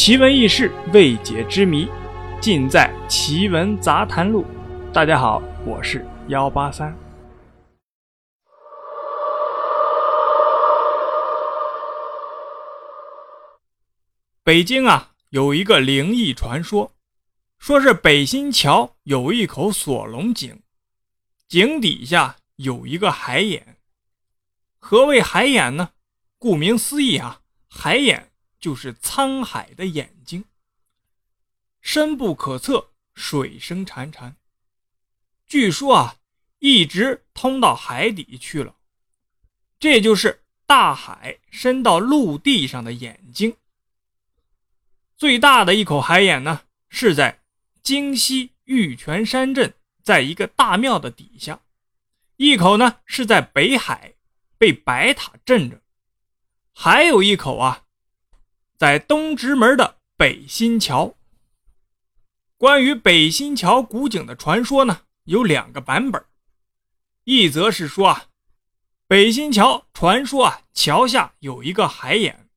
[0.00, 1.88] 奇闻异事、未解之谜，
[2.40, 4.44] 尽在《奇闻杂谈录》。
[4.92, 6.96] 大家好，我是幺八三。
[14.44, 16.92] 北京啊，有一个灵异传说，
[17.58, 20.62] 说是北新桥有一口锁龙井，
[21.48, 23.78] 井底下有一个海眼。
[24.78, 25.88] 何谓海眼呢？
[26.38, 30.44] 顾名思义啊，海眼就是沧海的眼睛，
[31.80, 34.34] 深不可测，水声潺潺。
[35.46, 36.16] 据说啊，
[36.58, 38.76] 一直通到海底去了。
[39.78, 43.56] 这就是大海伸到陆地上的眼睛。
[45.16, 47.42] 最大的一口海眼呢，是在
[47.82, 51.60] 京西玉泉山镇，在一个大庙的底下；
[52.36, 54.14] 一口呢是在北海，
[54.58, 55.78] 被白塔镇着；
[56.72, 57.86] 还有一口啊，
[58.78, 61.16] 在东直门的北新桥。
[62.56, 65.00] 关于北新桥古井的传说呢？
[65.24, 66.24] 有两个版本，
[67.24, 68.26] 一则是说啊，
[69.08, 72.48] 北新桥传说啊，桥下有一个海眼，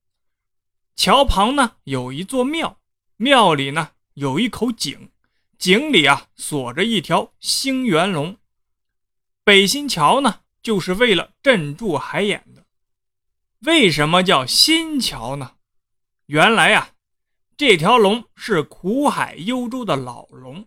[0.96, 2.80] 桥旁呢有一座庙，
[3.18, 5.10] 庙里呢有一口井，
[5.58, 8.38] 井里啊锁着一条星元龙。
[9.44, 12.64] 北新桥呢就是为了镇住海眼的。
[13.62, 15.56] 为什么叫新桥呢？
[16.32, 16.92] 原来啊，
[17.58, 20.66] 这条龙是苦海幽州的老龙。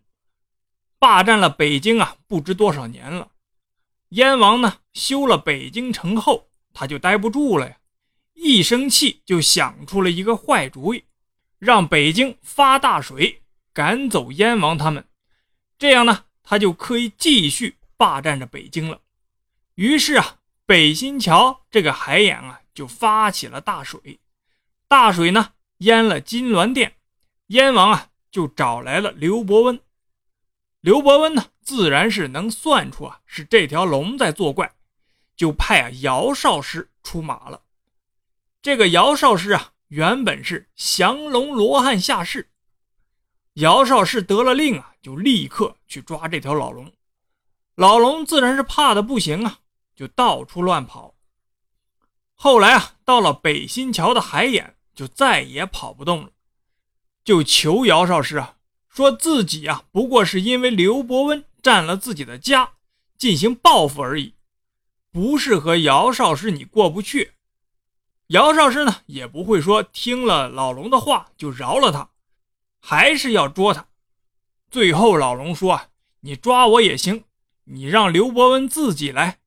[0.98, 3.30] 霸占了北京啊，不知多少年了。
[4.10, 7.78] 燕王呢修了北京城后，他就待不住了呀，
[8.34, 11.02] 一生气就想出了一个坏主意，
[11.58, 13.42] 让北京发大水，
[13.72, 15.08] 赶走燕王他们。
[15.78, 19.00] 这样呢，他就可以继续霸占着北京了。
[19.76, 24.20] 于是啊，北新桥这个海眼啊，就发起了大水。
[24.86, 26.97] 大水呢淹了金銮殿，
[27.48, 29.81] 燕王啊就找来了刘伯温。
[30.81, 34.71] 刘伯温呢，自然是能算出啊，是这条龙在作怪，
[35.37, 37.62] 就派啊姚少师出马了。
[38.60, 42.50] 这个姚少师啊，原本是降龙罗汉下士。
[43.54, 46.93] 姚少师得了令啊，就立刻去抓这条老龙。
[47.77, 49.60] 老龙自然是怕的不行啊，
[49.94, 51.15] 就到处乱跑。
[52.34, 56.31] 后来啊，到了北新桥的海眼，就再也跑不动了，
[57.25, 58.56] 就求姚少师啊。
[58.88, 62.75] 说自己啊，不过是因为刘伯温占了自己的家，
[63.19, 64.34] 进行报复而已，
[65.10, 67.33] 不是和姚少师你过不去。
[68.28, 72.10] 姚少师呢，也不会说听了老龙的话就饶了他，
[72.81, 73.88] 还是要捉他。
[74.71, 75.88] 最后老龙说，
[76.21, 77.25] 你抓我也行，
[77.65, 79.41] 你让刘伯温自己来。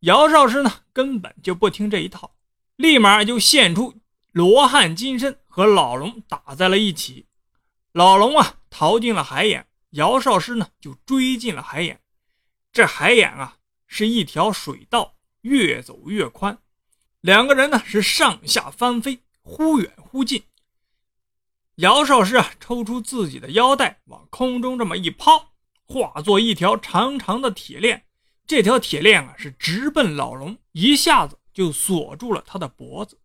[0.00, 2.34] 姚少师呢，根本就不听这一套，
[2.76, 3.94] 立马就现出
[4.38, 7.26] 罗汉金身，和老龙打在了一起。
[7.90, 12.00] 老龙啊，逃进了海眼，姚少师呢就追进了海眼。
[12.70, 13.56] 这海眼啊
[13.88, 16.56] 是一条水道，越走越宽。
[17.20, 20.44] 两个人呢是上下翻飞，忽远忽近。
[21.78, 25.50] 姚少师啊抽出自己的腰带，往空中这么一抛，
[25.84, 28.04] 化作一条长长的铁链。
[28.46, 33.18] 这条铁链啊是直奔老龙，一下子就锁住了他的脖子。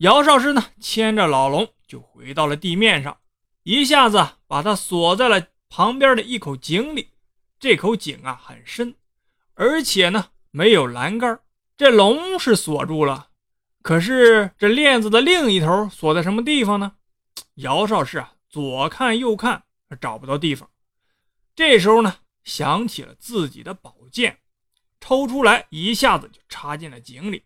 [0.00, 1.72] 姚少师呢牵着老龙。
[1.86, 3.18] 就回到了地面上，
[3.64, 7.08] 一下子把他锁在了旁边的一口井里。
[7.58, 8.94] 这口井啊很深，
[9.54, 11.40] 而且呢没有栏杆。
[11.76, 13.30] 这龙是锁住了，
[13.82, 16.92] 可是这链子的另一头锁在什么地方呢？
[17.56, 19.64] 姚少师啊左看右看，
[20.00, 20.70] 找不到地方。
[21.56, 24.38] 这时候呢想起了自己的宝剑，
[25.00, 27.42] 抽出来，一下子就插进了井里。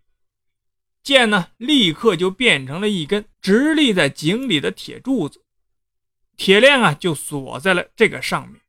[1.05, 5.43] 剑呢，立刻就变成了一根直立在井里的铁柱子，
[6.35, 8.63] 铁链啊就锁在了这个上面。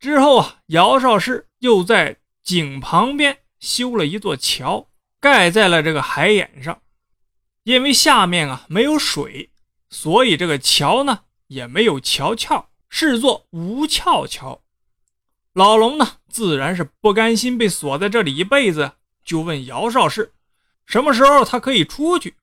[0.00, 4.88] 之后啊，姚少师又在井旁边修了一座桥，
[5.20, 6.80] 盖在了这个海眼上。
[7.64, 9.50] 因为下面啊没有水，
[9.90, 14.62] 所以这个桥呢也没有桥翘，是座无翘桥。
[15.52, 18.92] 老龙呢自然是不甘心被锁在这里一辈子，
[19.22, 20.33] 就问姚少师。
[20.86, 22.36] 什么时候他可以出去？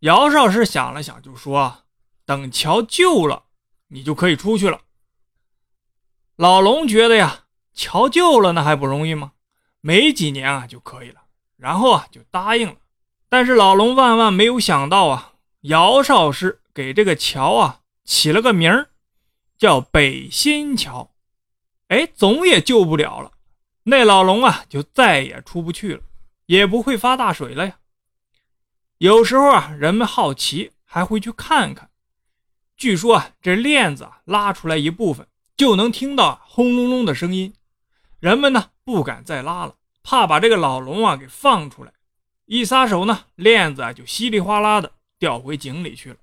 [0.00, 1.84] 姚少师想了想，就说
[2.26, 3.44] ：“等桥旧了，
[3.88, 4.80] 你就可以出去了。”
[6.36, 9.32] 老龙觉得呀，桥旧了那还不容易吗？
[9.80, 11.22] 没几年啊就可以了。
[11.56, 12.76] 然后啊就答应了。
[13.28, 18.90] 但是老龙万万没有想到啊，姚少师给这个桥啊起了个名儿，
[19.56, 21.12] 叫北新桥。
[21.88, 23.32] 哎，总也救不了了。
[23.84, 26.02] 那老龙啊就再也出不去了，
[26.46, 27.78] 也不会发大水了呀。
[28.98, 31.90] 有时候啊，人们好奇，还会去看看。
[32.76, 35.26] 据说啊，这链子啊拉出来一部分，
[35.56, 37.52] 就能听到轰隆隆的声音。
[38.20, 41.92] 人们呢不敢再拉了，怕把这个老龙啊给放出来。
[42.46, 46.16] 一撒手呢，链子啊就稀里哗啦的掉回井里去了。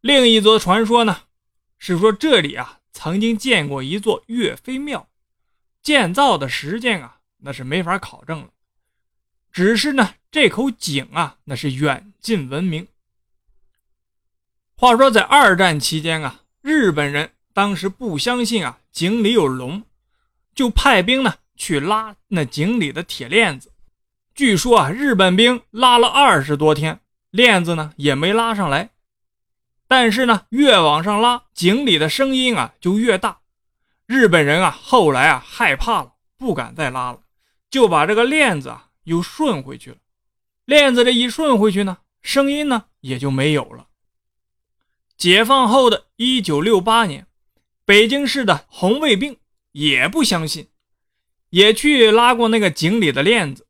[0.00, 1.22] 另一则传说呢，
[1.78, 5.08] 是说这里啊曾经建过一座岳飞庙，
[5.82, 8.48] 建造的时间啊那是没法考证了。
[9.52, 12.86] 只是呢，这口井啊那是远近闻名。
[14.76, 19.82] 话说在二战期间啊，日本人当时不相信啊井里有龙，
[20.54, 23.72] 就派兵呢去拉那井里的铁链子。
[24.34, 27.00] 据说啊，日本兵拉了二十多天，
[27.30, 28.90] 链子呢也没拉上来。
[29.88, 33.38] 但是呢，越往上拉，井里的声音啊就越大。
[34.04, 37.20] 日本人啊后来啊害怕了，不敢再拉了，
[37.70, 39.96] 就把这个链子啊又顺回去了。
[40.66, 43.86] 链子这一顺回去呢，声音呢也就没有了。
[45.16, 47.28] 解放后的一九六八年，
[47.84, 49.36] 北京市的红卫兵
[49.70, 50.68] 也不相信，
[51.50, 53.68] 也去拉过那个井里的链子。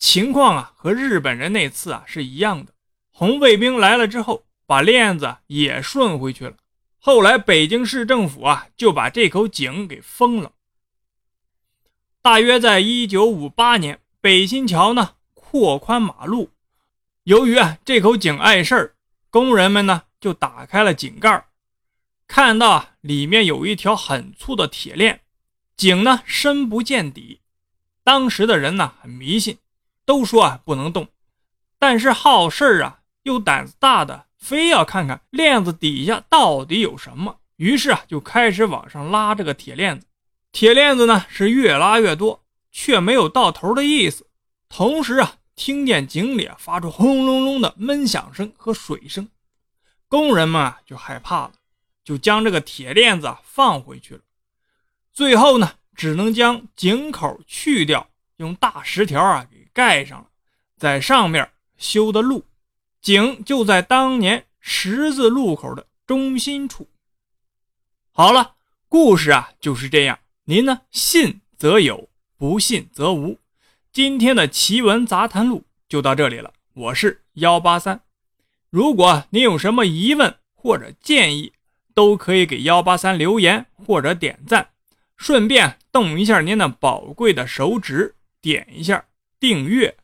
[0.00, 2.74] 情况啊，和日本人那次啊是一样的。
[3.12, 6.56] 红卫兵来了之后，把链子也顺回去了。
[6.98, 10.50] 后来北京市政府啊就把这口井给封了。
[12.20, 15.14] 大约在一九五八年，北新桥呢
[15.52, 16.48] 扩宽马路，
[17.24, 18.94] 由于啊这口井碍事儿，
[19.28, 21.44] 工人们呢就打开了井盖，
[22.26, 25.20] 看到里面有一条很粗的铁链，
[25.76, 27.42] 井呢深不见底。
[28.02, 29.58] 当时的人呢很迷信。
[30.06, 31.08] 都说啊不能动，
[31.78, 40.06] 但是好事儿啊又胆子大的非要看看链子底下到底有什么，于是啊就开始往上拉这个铁链子。
[40.50, 44.26] 铁链子呢是越拉越多，却没有到头的意思。
[44.68, 49.28] 同时啊听见井里发出轰隆隆的闷响声和水声，
[50.08, 51.52] 工人们啊就害怕了，
[52.02, 54.22] 就将这个铁链子啊放回去了。
[55.12, 59.68] 最后呢只能将井口去掉，用大石条啊给。
[59.72, 60.26] 盖上了，
[60.76, 61.48] 在上面
[61.78, 62.44] 修的路，
[63.00, 66.88] 井就在当年十字路口的中心处。
[68.10, 68.56] 好了，
[68.88, 73.38] 故事啊就是这样，您呢信则有，不信则无。
[73.92, 78.00] 今天的奇闻杂谈录就到这里了，我是幺八三。
[78.70, 81.52] 如果您有什么疑问或者建议，
[81.92, 84.70] 都可以给幺八三留言或者点赞，
[85.18, 89.04] 顺便动一下您那宝贵的手指，点一下。
[89.38, 89.94] 订阅